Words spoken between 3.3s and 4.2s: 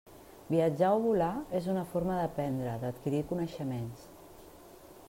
coneixements.